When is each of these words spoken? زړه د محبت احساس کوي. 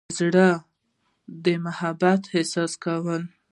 زړه 0.17 0.49
د 1.43 1.45
محبت 1.65 2.21
احساس 2.35 2.73
کوي. 2.83 3.19